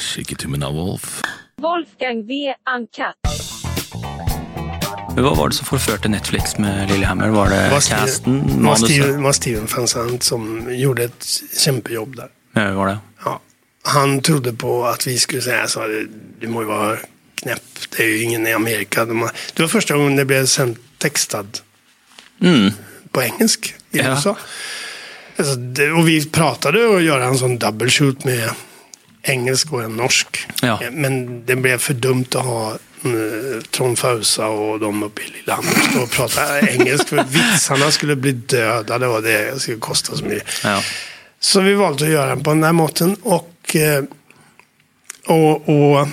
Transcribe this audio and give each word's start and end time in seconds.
Shake 0.00 0.32
it 0.32 0.38
to 0.38 0.48
me 0.48 0.58
now, 0.58 0.72
Wolf. 0.72 1.22
Wolfgang 1.62 2.26
V. 2.26 2.54
Uncut. 2.76 3.14
Hva 5.16 5.32
var 5.34 5.48
det 5.48 5.56
som 5.56 5.66
forførte 5.66 6.08
Netflix 6.12 6.58
med 6.58 6.90
Lillehammer? 6.90 7.28
Var 7.32 7.48
det, 7.50 7.68
var 7.70 7.80
Steven- 7.80 8.00
casten? 8.06 8.64
var? 8.64 8.76
Steven, 8.76 9.22
var 9.22 9.32
Steven 9.32 10.20
som 10.20 10.66
gjorde 10.76 11.04
ett 11.04 11.26
kämpejobb 11.58 12.16
där. 12.16 12.28
Ja, 12.52 12.72
var 12.74 12.86
det? 12.86 12.98
Ja. 13.24 13.40
Han 13.82 14.20
trodde 14.20 14.52
på 14.52 14.86
att 14.86 15.06
vi 15.06 15.18
skulle 15.18 15.42
säga 15.42 15.66
så 15.68 15.80
här, 15.80 16.06
du 16.40 16.48
må 16.48 16.60
ju 16.62 16.66
vara 16.68 16.96
knäpp, 17.34 17.62
det 17.96 18.02
är 18.02 18.08
ju 18.08 18.22
ingen 18.22 18.46
i 18.46 18.52
Amerika. 18.52 19.04
De 19.04 19.20
har, 19.20 19.30
det 19.54 19.62
var 19.62 19.68
första 19.68 19.96
gången 19.96 20.16
det 20.16 20.24
blev 20.24 20.46
sen 20.46 20.76
textad 20.98 21.46
Mm. 22.40 22.70
på 23.12 23.22
engelsk 23.22 23.74
i 23.90 23.98
Ja. 23.98 24.10
USA. 24.10 24.36
Alltså, 25.38 25.54
det, 25.54 25.90
och 25.92 26.08
vi 26.08 26.28
pratade 26.30 26.86
och 26.86 27.02
göra 27.02 27.24
en 27.24 27.38
sån 27.38 27.58
double 27.58 27.90
shoot 27.90 28.24
med 28.24 28.50
engelsk 29.26 29.72
och 29.72 29.82
en 29.82 29.96
norsk. 29.96 30.46
Ja. 30.62 30.80
Men 30.92 31.44
det 31.46 31.56
blev 31.56 31.78
för 31.78 31.94
dumt 31.94 32.26
att 32.34 32.44
ha 32.44 32.78
uh, 33.06 33.60
Trond 33.70 33.98
Fausa 33.98 34.46
och 34.46 34.80
de 34.80 35.02
uppe 35.02 35.22
i 35.22 35.24
Lillehammer 35.24 35.90
stå 35.90 36.02
och 36.02 36.10
prata 36.10 36.60
engelsk. 36.70 37.08
För 37.08 37.24
vitsarna 37.24 37.90
skulle 37.90 38.16
bli 38.16 38.32
dödade 38.32 39.06
och 39.06 39.22
det 39.22 39.62
skulle 39.62 39.78
kosta 39.78 40.16
så 40.16 40.24
mycket. 40.24 40.48
Ja. 40.64 40.82
Så 41.40 41.60
vi 41.60 41.74
valde 41.74 42.04
att 42.04 42.10
göra 42.10 42.26
den 42.26 42.42
på 42.42 42.50
den 42.50 42.60
där 42.60 42.72
måtten. 42.72 43.16
Och, 43.22 43.76
eh, 43.76 44.04
och, 45.26 45.68
och 45.68 46.08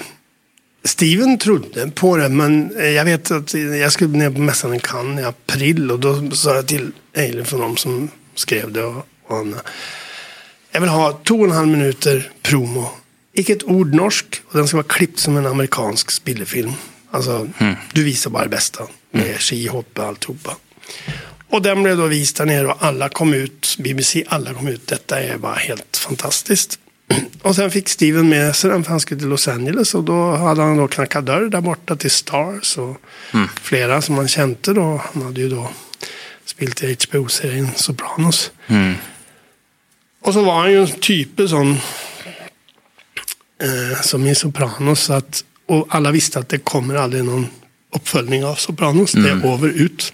Steven 0.83 1.37
trodde 1.37 1.91
på 1.91 2.17
det, 2.17 2.29
men 2.29 2.75
eh, 2.77 2.89
jag 2.89 3.05
vet 3.05 3.31
att 3.31 3.53
jag 3.53 3.91
skulle 3.91 4.17
ner 4.17 4.29
på 4.29 4.39
mässan 4.39 4.73
i 4.73 4.79
Cannes 4.79 5.21
i 5.21 5.23
april 5.23 5.91
och 5.91 5.99
då 5.99 6.31
sa 6.31 6.55
jag 6.55 6.67
till 6.67 6.91
Eileen 7.13 7.45
från 7.45 7.59
dem 7.59 7.77
som 7.77 8.09
skrev 8.35 8.71
det 8.71 8.83
och, 8.83 9.07
och 9.27 9.37
Anna. 9.37 9.57
Jag 10.71 10.81
vill 10.81 10.89
ha 10.89 11.19
två 11.23 11.35
och 11.35 11.45
en 11.45 11.51
halv 11.51 11.67
minuter 11.67 12.31
promo. 12.41 12.89
Icke 13.33 13.53
ett 13.53 13.63
ord 13.63 13.93
norsk 13.93 14.41
och 14.47 14.57
den 14.57 14.67
ska 14.67 14.77
vara 14.77 14.87
klippt 14.87 15.19
som 15.19 15.37
en 15.37 15.45
amerikansk 15.45 16.11
spillefilm. 16.11 16.71
Alltså, 17.11 17.47
du 17.93 18.03
visar 18.03 18.31
bara 18.31 18.43
det 18.43 18.49
bästa 18.49 18.87
med 19.11 19.41
skihopp 19.41 19.99
och 19.99 20.05
alltihopa. 20.05 20.55
Och 21.49 21.61
den 21.61 21.83
blev 21.83 21.97
då 21.97 22.07
visad 22.07 22.47
där 22.47 22.53
nere 22.55 22.67
och 22.67 22.83
alla 22.85 23.09
kom 23.09 23.33
ut, 23.33 23.75
BBC, 23.79 24.23
alla 24.27 24.53
kom 24.53 24.67
ut. 24.67 24.87
Detta 24.87 25.19
är 25.19 25.37
bara 25.37 25.55
helt 25.55 25.97
fantastiskt. 25.97 26.79
Och 27.41 27.55
sen 27.55 27.71
fick 27.71 27.89
Steven 27.89 28.29
med 28.29 28.55
sig 28.55 28.69
den 28.69 28.83
för 28.83 28.91
han 28.91 28.99
skulle 28.99 29.19
till 29.19 29.29
Los 29.29 29.47
Angeles 29.47 29.95
och 29.95 30.03
då 30.03 30.35
hade 30.35 30.61
han 30.61 30.77
då 30.77 30.87
knackat 30.87 31.25
dörr 31.25 31.49
där 31.49 31.61
borta 31.61 31.95
till 31.95 32.11
Stars 32.11 32.77
och 32.77 32.97
flera 33.61 34.01
som 34.01 34.15
han 34.15 34.27
kände 34.27 34.73
då. 34.73 35.01
Han 35.13 35.23
hade 35.23 35.41
ju 35.41 35.49
då 35.49 35.69
spelat 36.45 36.83
i 36.83 36.97
HBO-serien 37.09 37.67
Sopranos. 37.75 38.51
Och 40.21 40.33
så 40.33 40.41
var 40.43 40.59
han 40.59 40.71
ju 40.71 40.81
en 40.81 40.91
type 40.91 41.47
sån 41.47 41.77
eh, 43.61 44.01
som 44.01 44.27
i 44.27 44.35
Sopranos. 44.35 45.09
Att, 45.09 45.43
och 45.65 45.87
alla 45.89 46.11
visste 46.11 46.39
att 46.39 46.49
det 46.49 46.57
kommer 46.57 46.95
aldrig 46.95 47.23
någon 47.23 47.47
uppföljning 47.95 48.45
av 48.45 48.55
Sopranos. 48.55 49.11
Det 49.11 49.29
är 49.29 49.53
över 49.53 49.69
ut. 49.69 50.13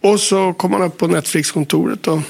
Och 0.00 0.20
så 0.20 0.52
kom 0.52 0.72
han 0.72 0.82
upp 0.82 0.98
på 0.98 1.06
Netflix-kontoret 1.06 2.06
och 2.06 2.20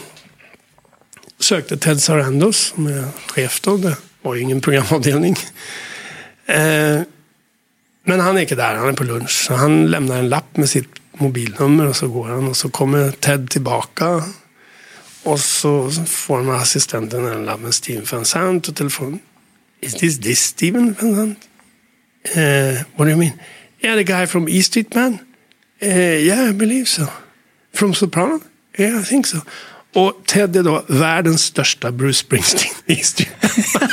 sökte 1.40 1.76
Ted 1.76 2.02
Sarandos 2.02 2.56
som 2.56 2.86
är 2.86 3.04
chef 3.26 3.60
då. 3.60 3.76
Det 3.76 3.96
var 4.22 4.34
ju 4.34 4.40
ingen 4.40 4.60
programavdelning. 4.60 5.36
Eh, 6.46 7.00
men 8.04 8.20
han 8.20 8.36
är 8.36 8.40
inte 8.40 8.54
där, 8.54 8.74
han 8.74 8.88
är 8.88 8.92
på 8.92 9.04
lunch. 9.04 9.44
Så 9.46 9.54
han 9.54 9.86
lämnar 9.86 10.18
en 10.18 10.28
lapp 10.28 10.56
med 10.56 10.70
sitt 10.70 10.88
mobilnummer 11.12 11.86
och 11.86 11.96
så 11.96 12.08
går 12.08 12.28
han. 12.28 12.48
Och 12.48 12.56
så 12.56 12.68
kommer 12.68 13.10
Ted 13.10 13.50
tillbaka. 13.50 14.22
Och 15.24 15.40
så 15.40 15.90
får 16.06 16.42
här 16.42 16.52
assistenten 16.52 17.26
en 17.26 17.44
lapp 17.44 17.60
med 17.60 17.74
Steven 17.74 18.04
Van 18.12 18.24
Sant 18.24 18.68
och 18.68 18.76
telefon. 18.76 19.18
Is 19.80 19.94
this 19.94 20.20
this 20.20 20.40
Steven 20.40 20.96
Van 21.00 21.16
Sant? 21.16 21.38
Uh, 22.36 22.82
what 22.96 23.04
do 23.04 23.10
you 23.10 23.16
mean? 23.16 23.32
Yeah, 23.80 23.96
the 23.96 24.04
guy 24.04 24.26
from 24.26 24.48
E 24.48 24.62
Street 24.62 24.94
Man? 24.94 25.18
Uh, 25.82 25.88
yeah, 25.88 26.50
I 26.50 26.52
believe 26.52 26.86
so. 26.86 27.06
From 27.74 27.94
Soprano? 27.94 28.40
Yeah, 28.78 29.00
I 29.00 29.04
think 29.04 29.26
so. 29.26 29.38
Och 29.94 30.12
Ted 30.26 30.56
är 30.56 30.62
då 30.62 30.84
världens 30.88 31.42
största 31.42 31.90
Bruce 31.90 32.18
Springsteen 32.18 32.74
i 32.86 32.96
Street 32.96 33.42
Man. 33.42 33.88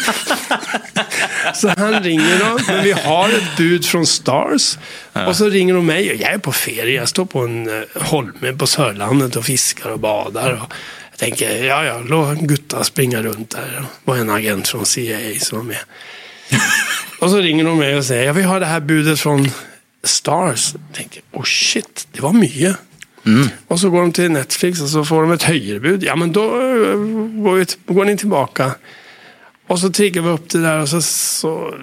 Så 1.56 1.74
han 1.78 2.04
ringer 2.04 2.40
då, 2.40 2.60
men 2.68 2.84
vi 2.84 2.92
har 2.92 3.30
ett 3.30 3.58
bud 3.58 3.86
från 3.86 4.08
Stars. 4.08 4.78
Och 5.28 5.36
så 5.36 5.50
ringer 5.50 5.74
de 5.74 5.86
mig. 5.86 6.22
Jag 6.22 6.34
är 6.34 6.38
på 6.38 6.52
ferie, 6.52 6.96
jag 6.96 7.10
står 7.10 7.26
på 7.26 7.40
en 7.40 7.70
uh, 7.70 7.84
holme 7.96 8.54
på 8.54 8.68
Sörlandet 8.68 9.36
och 9.36 9.46
fiskar 9.46 9.90
och 9.90 10.00
badar. 10.00 10.52
Och 10.52 10.74
tänker, 11.22 11.64
ja 11.64 11.86
ja, 11.86 12.02
låt 12.08 12.40
Gutta 12.40 12.84
springa 12.84 13.24
runt 13.24 13.50
där. 13.50 13.72
Det 13.72 13.86
var 14.04 14.18
en 14.18 14.30
agent 14.30 14.68
från 14.68 14.86
CIA 14.86 15.40
som 15.40 15.58
var 15.58 15.66
med. 15.66 15.78
och 17.20 17.30
så 17.30 17.38
ringer 17.38 17.64
de 17.64 17.78
mig 17.78 17.98
och 17.98 18.06
säger, 18.06 18.24
jag 18.24 18.34
vill 18.34 18.46
ha 18.46 18.60
det 18.60 18.66
här 18.66 18.80
budet 18.80 19.20
från 19.20 19.50
Stars. 20.04 20.74
Jag 20.74 20.96
tänker, 20.96 21.24
oh 21.32 21.44
shit, 21.44 22.08
det 22.12 22.22
var 22.22 22.34
mycket. 22.34 22.78
Och 23.68 23.80
så 23.80 23.90
går 23.90 24.02
de 24.02 24.12
till 24.12 24.32
Netflix 24.32 24.82
och 24.82 24.90
så 24.90 25.06
får 25.06 25.22
de 25.22 25.32
ett 25.32 25.44
höjerbud. 25.44 26.04
Ja, 26.04 26.16
men 26.16 26.32
då 26.32 26.44
eh, 26.44 26.96
går, 27.44 27.56
vi, 27.56 27.94
går 27.94 28.06
ni 28.06 28.18
tillbaka. 28.18 28.72
Och 29.68 29.80
så 29.80 29.90
triggar 29.90 30.22
vi 30.22 30.30
upp 30.30 30.50
det 30.50 30.62
där 30.62 30.82
och 30.82 30.90
så, 30.90 31.02
så 31.02 31.76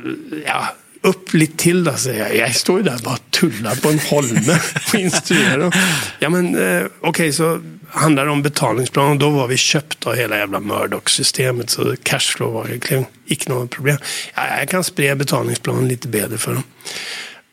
ja, 0.47 0.69
upp 1.09 1.35
lite 1.35 1.57
till 1.57 1.85
då 1.85 1.93
säger 1.93 2.27
jag. 2.27 2.37
Jag 2.37 2.55
står 2.55 2.79
ju 2.79 2.85
där 2.85 2.95
och 2.95 3.01
bara 3.01 3.17
tullar 3.31 3.75
på 3.75 3.89
en 3.89 3.99
holme 3.99 4.59
och 4.89 4.95
instruerar. 4.95 5.75
Ja 6.19 6.29
men 6.29 6.59
eh, 6.59 6.87
okej 7.01 7.33
så 7.33 7.61
handlar 7.91 8.25
det 8.25 8.31
om 8.31 8.43
betalningsplan 8.43 9.11
och 9.11 9.17
då 9.17 9.31
var 9.31 9.47
vi 9.49 9.57
köpt 9.57 10.07
av 10.07 10.15
hela 10.15 10.39
jävla 10.39 10.61
Murdoch-systemet 10.61 11.71
så 11.71 11.95
cashflow 12.03 12.53
var 12.53 12.67
egentligen 12.69 13.05
icke 13.27 13.51
något 13.51 13.71
problem. 13.71 13.97
Ja, 14.35 14.59
jag 14.59 14.69
kan 14.69 14.85
sprida 14.85 15.15
betalningsplanen 15.15 15.89
lite 15.89 16.09
bättre 16.09 16.39
för 16.39 16.53
dem. 16.55 16.63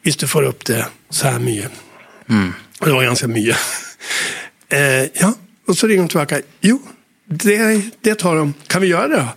Visst 0.04 0.20
du 0.20 0.28
får 0.28 0.44
upp 0.44 0.66
det 0.66 0.86
så 1.10 1.28
här 1.28 1.40
mycket. 1.40 1.72
Och 2.80 2.86
det 2.88 2.94
var 2.94 3.04
ganska 3.04 3.28
mycket. 3.28 3.58
eh, 4.70 4.80
ja, 5.14 5.34
och 5.68 5.78
så 5.78 5.88
ringer 5.88 6.02
de 6.04 6.10
tillbaka. 6.10 6.40
Jo, 6.62 6.82
det, 7.30 7.82
det 8.02 8.16
tar 8.16 8.36
de. 8.36 8.54
Kan 8.68 8.82
vi 8.82 8.88
göra 8.88 9.08
det 9.08 9.16
då? 9.16 9.28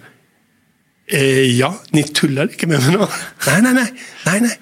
Eh, 1.11 1.59
ja, 1.59 1.81
ni 1.91 2.03
tullar 2.03 2.43
inte 2.43 2.67
med 2.67 2.83
mig 2.83 2.93
nå. 2.93 3.09
Nej, 3.47 3.63
nej, 3.63 3.75
nej. 3.75 3.93
nej, 4.27 4.41
nej. 4.41 4.59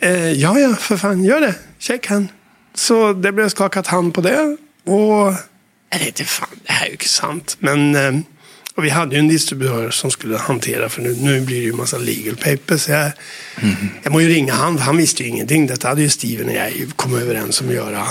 Eh, 0.00 0.32
ja, 0.32 0.58
ja, 0.58 0.74
för 0.74 0.96
fan, 0.96 1.24
gör 1.24 1.40
det. 1.40 1.54
Check 1.78 2.06
han. 2.06 2.28
Så 2.74 3.12
det 3.12 3.32
blev 3.32 3.48
skakat 3.48 3.86
hand 3.86 4.14
på 4.14 4.20
det. 4.20 4.56
Och 4.84 5.34
jag 5.90 6.00
tänkte, 6.00 6.24
fan, 6.24 6.48
det 6.66 6.72
här 6.72 6.84
är 6.84 6.86
ju 6.86 6.92
inte 6.92 7.08
sant. 7.08 7.56
Men 7.60 7.94
eh, 7.94 8.20
och 8.78 8.84
vi 8.84 8.90
hade 8.90 9.14
ju 9.14 9.18
en 9.18 9.28
distributör 9.28 9.90
som 9.90 10.10
skulle 10.10 10.36
hantera, 10.38 10.88
för 10.88 11.02
nu, 11.02 11.16
nu 11.20 11.40
blir 11.40 11.56
det 11.56 11.64
ju 11.64 11.72
massa 11.72 11.98
legal 11.98 12.36
papers. 12.36 12.88
Jag, 12.88 13.12
jag 14.02 14.12
må 14.12 14.20
ju 14.20 14.28
ringa 14.28 14.54
han, 14.54 14.78
för 14.78 14.84
han 14.84 14.96
visste 14.96 15.22
ju 15.22 15.28
ingenting. 15.28 15.66
Detta 15.66 15.88
hade 15.88 16.02
ju 16.02 16.08
Steven 16.08 16.48
och 16.48 16.54
jag 16.54 16.72
kommit 16.96 17.22
överens 17.22 17.60
om 17.60 17.68
att 17.68 17.74
göra 17.74 18.06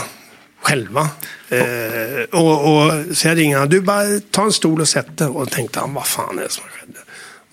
själva. 0.62 1.10
Eh, 1.50 2.24
och, 2.32 2.78
och, 2.78 3.18
så 3.18 3.28
jag 3.28 3.38
ringer 3.38 3.58
han, 3.58 3.70
du 3.70 3.82
bara 3.82 4.20
ta 4.32 4.44
en 4.44 4.52
stol 4.52 4.82
och 4.82 4.88
sätt 4.88 5.18
dig. 5.18 5.28
Och 5.28 5.52
tänkte 5.52 5.80
han, 5.80 5.94
vad 5.94 6.08
fan 6.08 6.40
är 6.40 6.44
det 6.44 6.50
som 6.50 6.64
så, 6.64 7.02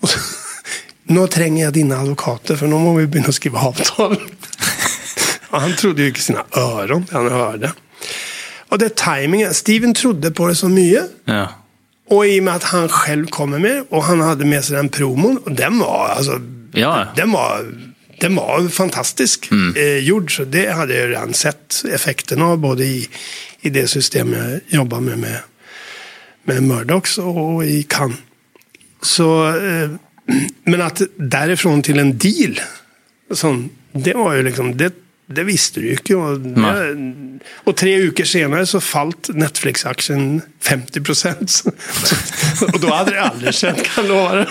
nu 1.03 1.27
tränger 1.27 1.63
jag 1.63 1.73
dina 1.73 1.97
advokater 1.99 2.55
för 2.55 2.67
nu 2.67 2.75
må 2.75 2.93
vi 2.95 3.07
börja 3.07 3.31
skriva 3.31 3.59
avtal. 3.59 4.17
och 5.49 5.61
han 5.61 5.75
trodde 5.75 6.01
ju 6.01 6.07
inte 6.07 6.19
sina 6.19 6.43
öron 6.51 7.05
han 7.11 7.31
hörde. 7.31 7.71
Och 8.69 8.77
det 8.77 8.85
är 8.85 8.89
tajmingen. 8.89 9.53
Steven 9.53 9.93
trodde 9.93 10.31
på 10.31 10.47
det 10.47 10.55
så 10.55 10.69
mycket. 10.69 11.03
Ja. 11.25 11.47
Och 12.09 12.27
i 12.27 12.39
och 12.39 12.43
med 12.43 12.55
att 12.55 12.63
han 12.63 12.89
själv 12.89 13.25
kommer 13.27 13.59
med 13.59 13.83
och 13.89 14.03
han 14.03 14.21
hade 14.21 14.45
med 14.45 14.65
sig 14.65 14.75
den 14.75 14.89
promon. 14.89 15.37
Och 15.37 15.51
den 15.51 15.79
var, 15.79 16.07
alltså, 16.07 16.41
Ja. 16.71 17.07
den 17.15 17.31
var, 17.31 17.73
den 18.19 18.35
var 18.35 18.69
fantastisk 18.69 19.49
eh, 19.75 19.97
gjord. 19.97 20.35
Så 20.37 20.43
det 20.43 20.71
hade 20.71 20.95
jag 20.95 21.09
redan 21.09 21.33
sett 21.33 21.83
effekten 21.93 22.41
av 22.41 22.57
både 22.57 22.83
i, 22.85 23.09
i 23.61 23.69
det 23.69 23.87
system 23.87 24.33
jag 24.33 24.59
jobbar 24.67 24.99
med, 24.99 25.17
med, 25.17 25.39
med 26.43 26.63
Murdochs 26.63 27.17
och 27.17 27.65
i 27.65 27.83
Cannes. 27.83 28.17
Så, 29.05 29.47
eh, 29.47 29.89
men 30.63 30.81
att 30.81 31.01
därifrån 31.15 31.81
till 31.81 31.99
en 31.99 32.17
deal, 32.17 32.59
sån, 33.31 33.69
det 33.91 34.13
var 34.13 34.33
ju 34.33 34.43
liksom, 34.43 34.77
det, 34.77 34.93
det 35.27 35.43
visste 35.43 35.79
du 35.79 35.85
ju 35.85 35.91
inte. 35.91 36.15
Och, 36.15 36.39
och 37.63 37.75
tre 37.75 38.05
veckor 38.05 38.23
senare 38.23 38.65
så 38.65 38.81
fallt 38.81 39.29
Netflix-aktien 39.33 40.41
50 40.61 41.01
procent. 41.01 41.63
och 42.73 42.79
då 42.79 42.93
hade 42.93 43.11
det 43.11 43.21
aldrig 43.21 43.55
skett, 43.55 43.83
kan 43.83 44.05
jag 44.05 44.15
lova 44.15 44.35
det. 44.35 44.47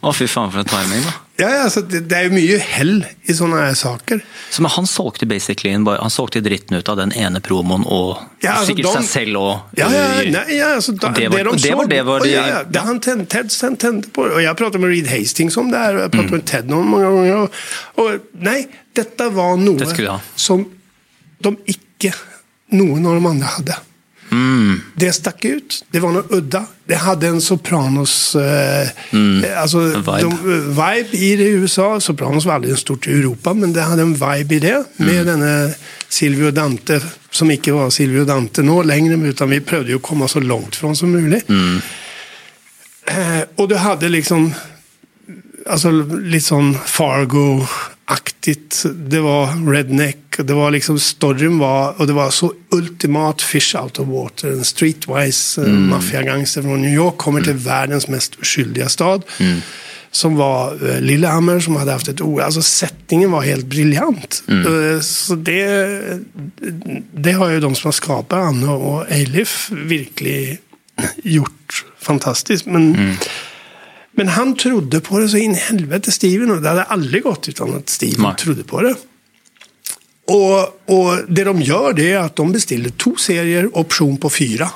Å, 0.00 0.12
fy 0.12 0.26
faen, 0.28 0.52
for 0.52 0.58
en 0.58 0.64
timing, 0.64 1.02
da. 1.02 1.12
Ja, 1.36 1.50
ja, 1.50 1.70
så 1.70 1.80
det, 1.80 2.00
det 2.00 2.16
är 2.16 2.30
mycket 2.30 2.60
hell 2.62 3.06
i 3.22 3.34
sådana 3.34 3.56
här 3.56 3.74
saker. 3.74 4.24
Så 4.50 4.62
men 4.62 4.70
han 4.70 4.86
solgte 4.86 5.26
basically 5.26 5.74
han 5.86 6.10
solgte 6.10 6.40
dritten 6.40 6.76
ut 6.76 6.88
av 6.88 6.96
den 6.96 7.12
ene 7.12 7.40
promoen 7.40 7.84
og 7.86 8.16
Ja, 8.40 8.50
altså, 8.50 8.66
sikkert 8.66 8.84
de- 8.86 8.92
seg 9.02 9.04
selv 9.04 9.36
og 9.36 9.58
Ja, 9.76 9.88
ja, 9.94 10.08
nej, 10.30 10.56
ja, 10.56 10.74
alltså, 10.74 10.92
da, 10.92 11.08
Det 11.08 11.20
det, 11.20 11.28
var- 11.28 11.38
de 11.44 11.50
och 11.50 11.56
det 11.60 11.74
var 11.74 11.86
det 11.86 12.02
var 12.02 12.20
och 12.20 12.26
det- 12.26 12.32
ja, 12.32 12.48
ja, 12.48 12.62
det 12.64 12.78
han 12.78 13.00
tände, 13.00 13.24
Ted 13.26 14.12
på 14.12 14.26
det. 14.28 14.34
Och 14.34 14.42
jag 14.42 14.56
pratade 14.56 14.78
med 14.78 14.90
Reed 14.90 15.06
Hastings 15.08 15.56
om 15.56 15.70
det 15.70 15.78
här 15.78 15.94
och 15.96 16.02
jag 16.02 16.12
pratade 16.12 16.32
med 16.32 16.44
Ted 16.44 16.72
om 16.72 16.86
många 16.88 17.10
gånger. 17.10 17.36
Och, 17.36 17.50
och 17.94 18.10
nej, 18.32 18.68
detta 18.92 19.28
var 19.30 19.56
Det 19.56 19.62
något 19.64 19.96
ha. 20.08 20.20
som 20.34 20.70
de 21.38 21.56
icke, 21.66 22.14
någon 22.70 23.06
av 23.06 23.14
de 23.14 23.26
andra 23.26 23.46
hade. 24.34 24.80
Det 24.94 25.12
stack 25.12 25.44
ut. 25.44 25.84
Det 25.90 26.00
var 26.00 26.12
något 26.12 26.30
udda. 26.30 26.66
Det 26.84 26.94
hade 26.94 27.26
en 27.26 27.40
Sopranos... 27.40 28.36
Eh, 28.36 28.88
alltså, 29.56 29.78
vibe. 29.78 30.20
De, 30.20 30.32
eh, 30.32 30.68
vibe 30.68 31.16
i 31.16 31.36
det 31.36 31.44
i 31.44 31.50
USA. 31.50 32.00
Sopranos 32.00 32.44
var 32.44 32.54
aldrig 32.54 32.70
en 32.70 32.76
stort 32.76 33.06
i 33.06 33.10
Europa, 33.10 33.54
men 33.54 33.72
det 33.72 33.80
hade 33.80 34.02
en 34.02 34.14
vibe 34.14 34.54
i 34.54 34.58
det. 34.58 34.84
Med 34.96 35.26
denne 35.26 35.74
Silvio 36.08 36.50
Dante, 36.50 37.00
som 37.30 37.50
inte 37.50 37.72
var 37.72 37.90
Silvio 37.90 38.24
Dante 38.24 38.62
nå 38.62 38.82
längre, 38.82 39.28
utan 39.28 39.50
vi 39.50 39.60
prövade 39.60 39.90
ju 39.90 39.98
komma 39.98 40.28
så 40.28 40.40
långt 40.40 40.76
från 40.76 40.96
som 40.96 41.12
möjligt. 41.12 41.50
Eh, 43.06 43.42
och 43.56 43.68
du 43.68 43.76
hade 43.76 44.08
liksom 44.08 44.54
alltså 45.66 45.90
lite 45.90 46.46
sån 46.46 46.76
Fargo-aktigt. 48.08 48.84
Det 48.94 49.20
var 49.20 49.72
redneck. 49.72 50.16
Det 50.38 50.52
var 50.52 50.70
liksom, 50.70 50.98
storyn 50.98 51.58
var, 51.58 52.00
och 52.00 52.06
det 52.06 52.12
var 52.12 52.30
så 52.30 52.52
ultimat 52.70 53.42
fish 53.42 53.76
out 53.82 53.98
of 53.98 54.08
water. 54.08 54.48
En 54.48 54.64
streetwise 54.64 55.60
mm. 55.60 55.88
maffiagangster 55.88 56.62
från 56.62 56.82
New 56.82 56.94
York 56.94 57.16
kommer 57.16 57.42
till 57.42 57.52
världens 57.52 58.08
mest 58.08 58.34
oskyldiga 58.40 58.88
stad. 58.88 59.22
Som 60.10 60.36
var 60.36 60.88
eh, 60.88 61.00
Lillehammer 61.00 61.60
som 61.60 61.76
hade 61.76 61.92
haft 61.92 62.08
ett 62.08 62.20
o... 62.20 62.40
Alltså 62.40 62.62
sättningen 62.62 63.30
var 63.30 63.42
helt 63.42 63.66
briljant. 63.66 64.42
Eh, 64.48 65.00
så 65.00 65.34
det, 65.34 66.00
det 67.14 67.32
har 67.32 67.50
ju 67.50 67.60
de 67.60 67.74
som 67.74 67.88
har 67.88 67.92
skapat 67.92 68.38
Anne 68.38 68.66
och 68.66 69.10
Eilif 69.10 69.70
virkelig 69.72 70.58
gjort 71.22 71.84
fantastiskt. 72.00 72.66
Men 72.66 73.16
men 74.16 74.28
han 74.28 74.56
trodde 74.56 75.00
på 75.00 75.18
det 75.18 75.28
så 75.28 75.36
in 75.36 75.50
i 75.52 75.58
helvete, 75.58 76.12
Steven. 76.12 76.50
Och 76.50 76.62
det 76.62 76.68
hade 76.68 76.82
aldrig 76.82 77.22
gått 77.22 77.48
utan 77.48 77.76
att 77.76 77.88
Steven 77.88 78.22
Nej. 78.22 78.34
trodde 78.38 78.64
på 78.64 78.82
det. 78.82 78.94
Och, 80.28 80.58
och 80.98 81.18
det 81.28 81.44
de 81.44 81.62
gör 81.62 81.92
det 81.92 82.12
är 82.12 82.18
att 82.18 82.36
de 82.36 82.52
beställer 82.52 82.90
två 82.90 83.16
serier, 83.16 83.78
option 83.78 84.16
på 84.16 84.30
fyra. 84.30 84.70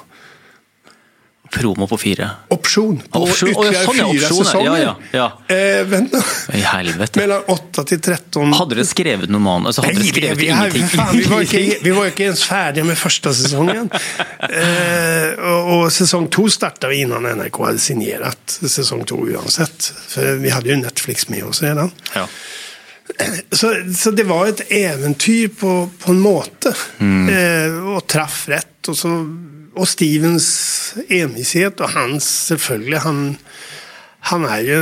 Promo 1.50 1.86
på 1.86 1.98
fire. 1.98 2.30
Option 2.48 3.02
på 3.10 3.18
Option- 3.26 3.48
ytterligare 3.50 3.84
ja, 3.84 3.92
fyra 3.92 4.06
optioner. 4.06 4.44
säsonger. 4.44 4.94
Ja, 5.12 5.32
ja, 5.48 5.54
Eh, 5.56 5.84
vänta. 5.84 6.18
I 6.52 6.60
helvete. 6.60 7.20
Mellan 7.20 7.42
8 7.46 7.84
till 7.84 8.00
13. 8.00 8.52
Hadde 8.52 8.74
dere 8.74 8.84
skrevet 8.86 9.30
noe 9.30 9.40
manus? 9.40 9.76
Hadde 9.78 9.92
Nej, 9.98 10.12
dere 10.14 10.34
vi, 10.34 10.48
hade- 10.48 10.78
ingenting? 10.78 10.98
fan, 10.98 11.16
vi, 11.16 11.24
var 11.24 11.40
inte, 11.40 11.76
vi 11.82 11.90
var 11.90 12.06
inte 12.06 12.22
ens 12.22 12.44
färdiga 12.44 12.84
med 12.84 12.98
första 12.98 13.34
säsongen. 13.34 13.90
eh, 14.40 15.47
och, 15.68 15.92
säsong 15.92 16.28
två 16.28 16.48
startade 16.48 16.96
innan 16.96 17.22
NRK 17.22 17.58
hade 17.58 17.78
signerat 17.78 18.60
säsong 18.66 19.04
två 19.04 19.16
oavsett. 19.16 19.82
För 20.08 20.34
vi 20.34 20.50
hade 20.50 20.68
ju 20.68 20.76
Netflix 20.76 21.28
med 21.28 21.44
oss 21.44 21.62
redan. 21.62 21.90
Ja. 22.14 22.28
Så, 23.52 23.74
så 23.96 24.10
det 24.10 24.24
var 24.24 24.46
ett 24.46 24.72
äventyr 24.72 25.48
på, 25.48 25.90
på 25.98 26.10
en 26.10 26.20
måte. 26.20 26.74
Eh, 27.30 27.88
och 27.96 28.06
traff 28.06 28.48
rätt. 28.48 28.88
Och, 28.88 28.96
så, 28.96 29.36
och 29.74 29.88
Stevens 29.88 30.94
envishet 31.08 31.80
och 31.80 31.90
hans, 31.90 32.46
selvfølgelig, 32.46 32.96
han, 32.96 33.36
han 34.20 34.44
är 34.44 34.60
ju, 34.60 34.78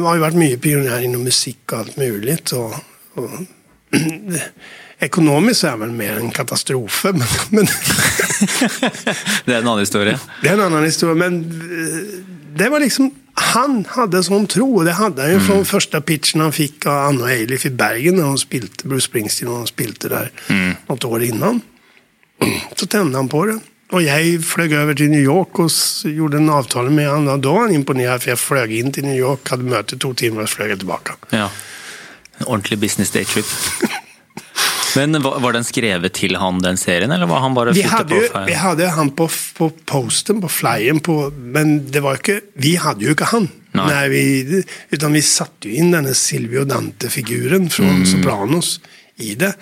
har 0.00 0.14
ju 0.14 0.20
varit 0.20 0.34
mycket 0.34 0.62
pionjär 0.62 1.00
inom 1.00 1.22
musik 1.22 1.72
och 1.72 1.78
allt 1.78 1.96
möjligt. 1.96 2.52
Och, 2.52 2.74
och, 3.14 3.30
ekonomiskt 4.98 5.64
är 5.64 5.76
väl 5.76 5.90
mer 5.90 6.16
en 6.16 6.30
katastrof. 6.30 7.04
Men, 7.04 7.22
men 7.48 7.66
Det 9.44 9.52
er 9.52 9.58
en 9.58 9.68
annen 9.68 9.80
historie. 9.80 10.18
det 10.42 10.48
är 10.48 10.52
en 10.54 10.60
annan 10.60 10.84
historia. 10.84 11.14
Men 11.14 11.40
eh, 11.40 12.20
det 12.56 12.68
var 12.68 12.80
liksom, 12.80 13.10
han 13.34 13.84
hade 13.88 14.22
sån 14.24 14.46
tro. 14.46 14.82
Det 14.84 14.92
hade 14.92 15.22
han 15.22 15.30
ju 15.32 15.40
från 15.40 15.64
första 15.64 16.00
pitchen 16.00 16.40
han 16.40 16.52
fick 16.52 16.86
av 16.86 16.92
Anna 16.98 17.30
Eilif 17.30 17.66
i 17.66 17.70
Bergen 17.70 18.16
när 18.16 18.22
de 18.22 18.38
spilte, 18.38 18.88
Bruce 18.88 19.04
Springsteen 19.04 19.52
och 19.52 19.58
de 19.58 19.66
spilte 19.66 20.08
där 20.08 20.30
något 20.86 21.04
år 21.04 21.22
innan. 21.22 21.60
Så 22.76 22.86
tände 22.86 23.18
han 23.18 23.28
på 23.28 23.46
det. 23.46 23.58
Och 23.90 24.02
jag 24.02 24.44
flög 24.44 24.72
över 24.72 24.94
till 24.94 25.10
New 25.10 25.20
York 25.20 25.58
och 25.58 25.70
gjorde 26.04 26.36
en 26.36 26.50
avtal 26.50 26.90
med 26.90 27.10
honom. 27.10 27.40
Då 27.40 27.52
var 27.52 27.60
han 27.60 27.74
imponerad 27.74 28.22
för 28.22 28.30
jag 28.30 28.38
flög 28.38 28.72
in 28.78 28.92
till 28.92 29.04
New 29.04 29.16
York, 29.16 29.50
hade 29.50 29.62
möte 29.62 29.98
två 29.98 30.14
timmar 30.14 30.42
och 30.42 30.48
flög 30.48 30.78
tillbaka. 30.78 31.12
Ja. 31.30 31.50
En 32.38 32.46
ordentlig 32.46 32.78
business 32.78 33.10
day 33.10 33.24
trip. 33.24 33.46
Men 34.96 35.22
var, 35.22 35.40
var 35.40 35.52
den 35.52 35.64
skrevet 35.64 36.12
till 36.12 36.36
han, 36.36 36.58
den 36.62 36.76
serien, 36.76 37.10
eller 37.10 37.26
var 37.26 37.38
han 37.40 37.54
bare 37.54 37.72
Vi 37.72 37.82
hade, 37.82 38.14
på? 38.14 38.26
for- 38.32 38.46
vi 38.46 38.52
hade 38.52 38.86
han 38.88 39.10
på, 39.10 39.28
på 39.56 39.70
posten, 39.84 40.40
på 40.40 40.48
flyen, 40.48 41.00
på, 41.00 41.30
men 41.30 41.90
det 41.90 42.00
var 42.00 42.12
inte, 42.12 42.40
vi 42.54 42.76
hade 42.76 43.04
ju 43.04 43.10
inte 43.10 43.24
han. 43.24 43.48
Nej. 43.72 43.86
När 43.86 44.08
vi, 44.08 44.64
utan 44.90 45.12
vi 45.12 45.22
satte 45.22 45.68
ju 45.68 45.74
in 45.74 45.90
den 45.90 46.06
här 46.06 46.12
Silvio 46.12 46.64
Dante-figuren 46.64 47.70
från 47.70 47.86
Mm. 47.88 48.06
Sopranos 48.06 48.80
i 49.16 49.34
det. 49.34 49.54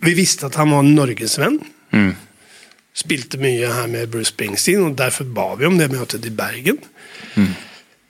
Vi 0.00 0.14
visste 0.14 0.46
att 0.46 0.54
han 0.54 0.70
var 0.70 0.78
en 0.78 0.94
Norgesvän. 0.94 1.60
Mm. 1.92 2.14
Spilte 2.94 3.38
mycket 3.38 3.74
här 3.74 3.86
med 3.86 4.08
Bruce 4.08 4.24
Springsteen 4.28 4.84
och 4.84 4.90
därför 4.96 5.24
bad 5.24 5.58
vi 5.58 5.66
om 5.66 5.78
det 5.78 5.88
mötet 5.88 6.24
i 6.26 6.30
Bergen. 6.30 6.78
Mm. 7.34 7.50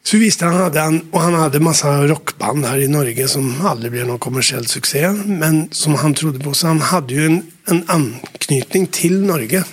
Så 0.06 0.16
vi 0.16 0.24
visste 0.24 0.44
han 0.44 0.54
hade 0.54 0.80
han, 0.80 1.00
och 1.10 1.20
han 1.20 1.34
hade 1.34 1.60
massa 1.60 2.06
rockband 2.06 2.64
här 2.64 2.78
i 2.78 2.88
Norge 2.88 3.28
som 3.28 3.66
aldrig 3.66 3.92
blev 3.92 4.06
någon 4.06 4.18
kommersiell 4.18 4.66
succé. 4.66 5.10
Men 5.10 5.68
som 5.72 5.94
han 5.94 6.14
trodde 6.14 6.44
på. 6.44 6.54
Så 6.54 6.66
han 6.66 6.80
hade 6.80 7.14
ju 7.14 7.26
en, 7.26 7.42
en 7.66 7.84
anknytning 7.86 8.86
till 8.86 9.22
Norge. 9.22 9.64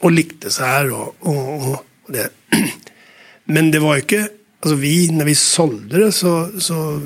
Och 0.00 0.12
likte 0.12 0.50
så 0.50 0.64
här 0.64 0.90
och, 0.92 1.16
och, 1.20 1.70
och 1.70 1.86
och 2.06 2.12
det. 2.12 2.28
Men 3.44 3.70
det 3.70 3.78
var 3.78 3.94
ju 3.94 4.00
inte, 4.00 4.28
alltså 4.60 4.74
vi, 4.74 5.10
när 5.10 5.24
vi 5.24 5.34
sålde 5.34 5.98
det 5.98 6.12
så, 6.12 6.50
så 6.58 7.00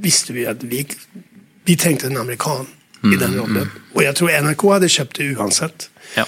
visste 0.00 0.32
vi 0.32 0.46
att 0.46 0.62
vi, 0.62 0.86
vi 1.64 1.76
tänkte 1.76 2.06
en 2.06 2.16
amerikan 2.16 2.66
i 3.14 3.16
den 3.16 3.34
rollen. 3.34 3.70
Och 3.92 4.02
jag 4.02 4.16
tror 4.16 4.40
NRK 4.42 4.62
hade 4.62 4.88
köpt 4.88 5.16
det 5.16 5.36
oavsett. 5.36 5.90
Ja. 6.14 6.26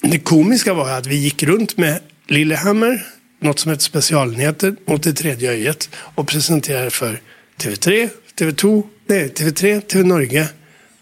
Det 0.00 0.18
komiska 0.18 0.74
var 0.74 0.90
att 0.90 1.06
vi 1.06 1.16
gick 1.16 1.42
runt 1.42 1.76
med 1.76 2.00
Lillehammer, 2.28 3.06
något 3.40 3.58
som 3.58 3.70
heter 3.70 3.82
Specialnyheter, 3.84 5.12
tredje 5.12 5.52
ögat 5.52 5.88
och 5.94 6.28
presenterade 6.28 6.90
för 6.90 7.20
TV3, 7.58 8.08
TV2, 8.38 8.82
nej, 9.06 9.28
TV3, 9.28 9.80
TV 9.80 10.04
Norge 10.04 10.48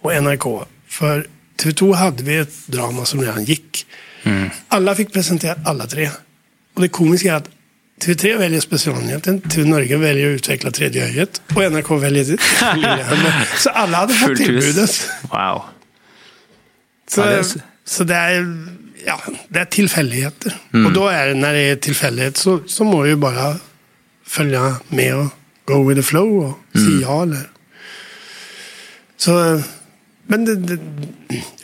och 0.01 0.23
NRK. 0.23 0.67
För 0.89 1.27
TV2 1.63 1.93
hade 1.95 2.23
vi 2.23 2.37
ett 2.37 2.67
drama 2.67 3.05
som 3.05 3.21
redan 3.21 3.45
gick. 3.45 3.87
Alla 4.69 4.95
fick 4.95 5.13
presentera 5.13 5.55
alla 5.65 5.87
tre. 5.87 6.11
Och 6.75 6.83
det 6.83 6.89
komiska 6.89 7.33
är 7.33 7.37
att 7.37 7.51
TV3 8.05 8.39
väljer 8.39 8.61
specialnyheten, 8.61 9.41
TV 9.41 9.69
Norge 9.69 9.97
väljer 9.97 10.27
att 10.31 10.35
utveckla 10.35 10.71
tredje 10.71 11.05
ögat 11.09 11.43
och 11.55 11.73
NRK 11.73 11.91
väljer. 11.91 12.25
Så 13.59 13.71
alla 13.71 13.97
hade 13.97 14.15
fått 14.15 14.37
tillbudet. 14.37 15.11
Wow. 15.23 15.63
Så, 17.09 17.21
Ja, 17.21 17.27
det 17.27 17.35
är 17.39 17.43
så- 17.85 18.05
det, 18.05 18.15
är, 18.15 18.67
ja, 19.07 19.21
det 19.49 19.59
är 19.59 19.65
tillfälligheter. 19.65 20.57
Mm. 20.75 20.87
Och 20.87 20.93
då 20.93 21.09
är 21.09 21.27
det, 21.27 21.35
när 21.35 21.53
det 21.55 21.61
är 21.61 21.77
tillfällighet 21.77 22.37
så, 22.37 22.61
så 22.67 22.85
må 22.85 23.07
ju 23.07 23.17
bara 23.17 23.57
följa 24.27 24.77
med 24.89 25.15
och 25.17 25.27
go 25.65 25.89
with 25.89 26.01
the 26.01 26.03
flow 26.07 26.45
och 26.45 26.59
Mm. 26.77 27.01
ja 27.03 27.23
eller. 27.23 27.51
Så, 29.17 29.63
men 30.27 30.45
det, 30.45 30.57
det, 30.57 30.79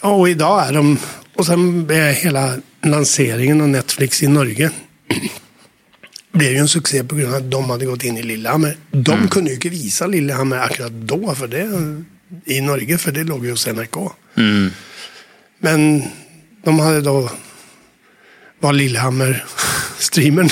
ja, 0.02 0.08
och 0.08 0.28
idag 0.28 0.68
är 0.68 0.72
de, 0.72 0.98
och 1.36 1.46
sen 1.46 1.90
är 1.90 2.12
hela 2.12 2.56
lanseringen 2.82 3.60
av 3.60 3.68
Netflix 3.68 4.22
i 4.22 4.26
Norge 4.26 4.70
blev 6.32 6.52
ju 6.52 6.58
en 6.58 6.68
succé 6.68 7.04
på 7.04 7.14
grund 7.14 7.34
av 7.34 7.40
att 7.40 7.50
de 7.50 7.70
hade 7.70 7.86
gått 7.86 8.04
in 8.04 8.16
i 8.18 8.22
Lillehammer. 8.22 8.76
De 8.90 9.12
Mm. 9.12 9.28
kunde 9.28 9.50
ju 9.50 9.54
inte 9.54 9.68
visa 9.68 10.06
Lillehammer 10.06 10.56
akkurat 10.58 10.92
då 10.92 11.34
för 11.34 11.46
det, 11.48 11.68
i 12.44 12.60
Norge, 12.60 12.98
för 12.98 13.12
det 13.12 13.24
låg 13.24 13.44
ju 13.44 13.50
hos 13.50 13.66
NRK. 13.66 14.12
Mm. 14.36 14.70
Men 15.58 16.02
de 16.64 16.78
hade 16.80 17.00
då 17.00 17.30
var 18.60 18.72
Lillehammer-streamern. 18.72 20.50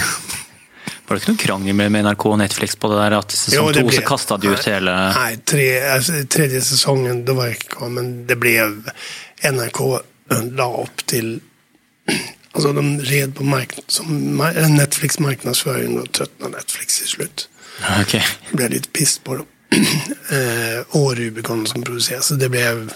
Var 1.08 1.16
det 1.16 1.22
ikke 1.22 1.32
noe 1.32 1.40
krangel 1.40 1.74
med, 1.76 1.90
med 1.92 2.04
NRK 2.04 2.24
og 2.28 2.38
Netflix 2.40 2.74
på 2.76 2.88
det 2.92 2.98
der? 3.00 3.14
At 3.18 3.34
i 3.34 3.54
Jo, 3.56 3.66
det 3.72 3.80
to 3.82 3.90
så 3.90 3.96
blev- 3.96 4.06
kasta 4.08 4.36
de 4.36 4.48
ut 4.52 4.64
hele 4.68 4.94
Nej, 5.14 5.36
tre, 5.44 5.66
alltså, 5.92 6.12
tredje 6.28 6.60
säsongen, 6.60 7.24
då 7.24 7.34
var 7.34 7.44
jag 7.44 7.54
inte 7.54 7.66
kvar. 7.66 7.88
Men 7.88 8.26
det 8.26 8.36
blev 8.36 8.90
NRK 9.42 9.80
la 10.52 10.82
upp 10.82 11.06
till... 11.06 11.40
Alltså 12.52 12.72
de 12.72 13.00
red 13.00 13.34
på 13.34 13.44
mark, 13.44 13.72
som, 13.86 14.36
Netflix 14.76 15.18
marknadsföring 15.18 15.98
och 16.00 16.12
tröttnade 16.12 16.56
Netflix 16.56 16.98
till 16.98 17.08
slut. 17.08 17.48
Ok. 18.02 18.14
Jag 18.14 18.56
blev 18.56 18.70
lite 18.70 18.88
piss 18.88 19.18
på 19.18 19.34
dem. 19.34 19.46
eh, 20.30 20.80
och 20.88 21.16
Rubicon 21.16 21.66
som 21.66 21.82
producerar. 21.82 22.20
Så 22.20 22.34
det 22.34 22.48
blev... 22.48 22.92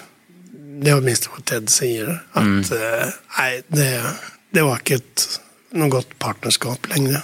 Det 0.83 0.95
var 0.95 1.01
minst 1.01 1.29
vad 1.31 1.45
Ted 1.45 1.69
säger. 1.69 2.23
Att 2.33 2.71
eh, 2.73 3.09
nej, 3.39 3.63
det, 3.69 4.03
det 4.51 4.63
var 4.63 4.79
inte 4.93 5.23
något 5.71 5.91
gott 5.91 6.19
partnerskap 6.19 6.89
längre. 6.89 7.23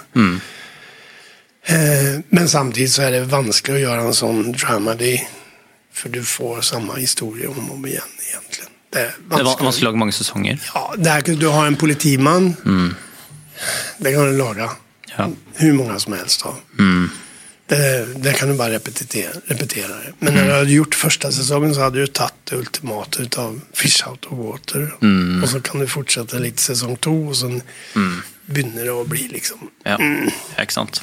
Eh, 1.65 2.19
men 2.29 2.49
samtidigt 2.49 2.91
så 2.91 3.01
är 3.01 3.11
det 3.11 3.21
vanskligt 3.21 3.75
att 3.75 3.81
göra 3.81 4.01
en 4.01 4.13
sån 4.13 4.51
dramedy. 4.51 5.19
För 5.93 6.09
du 6.09 6.23
får 6.23 6.61
samma 6.61 6.95
historia 6.95 7.49
om 7.49 7.69
och 7.69 7.75
om 7.75 7.85
igen 7.85 8.01
egentligen. 8.29 8.69
Det 8.89 8.99
är 8.99 9.15
Det 9.37 9.43
var 9.43 9.61
å 9.61 9.71
lage 9.81 9.97
mange 9.97 10.11
sesonger. 10.11 10.59
Ja, 10.73 10.93
där, 10.97 11.21
du 11.21 11.47
har 11.47 11.67
en 11.67 11.75
politiman. 11.75 12.55
Det 13.97 14.13
kan 14.13 14.25
du 14.25 14.37
laga. 14.37 14.69
Ja. 15.17 15.29
Hur 15.53 15.73
många 15.73 15.99
som 15.99 16.13
helst 16.13 16.45
av. 16.45 16.55
Det, 17.69 18.07
det 18.15 18.33
kan 18.33 18.49
du 18.49 18.55
bara 18.55 18.69
repetera. 18.69 19.31
Men 20.19 20.33
när 20.33 20.45
du 20.47 20.51
hade 20.53 20.71
gjort 20.71 20.95
första 20.95 21.31
säsongen 21.31 21.75
så 21.75 21.81
hade 21.81 21.99
du 21.99 22.07
tagit 22.07 22.33
det 22.43 22.55
ultimata 22.55 23.21
utav 23.21 23.61
Fish 23.73 24.07
Out 24.07 24.25
of 24.25 24.37
Water. 24.37 24.93
Och 25.43 25.49
så 25.49 25.61
kan 25.61 25.79
du 25.79 25.87
fortsätta 25.87 26.37
lite 26.37 26.61
säsong 26.61 26.95
två 26.97 27.27
och 27.27 27.37
sen 27.37 27.61
begynner 28.45 28.85
det 28.85 28.91
att 29.01 29.07
bli 29.07 29.27
liksom 29.27 29.57
Ja, 29.83 29.97
ikke 30.61 30.73
sant. 30.73 31.01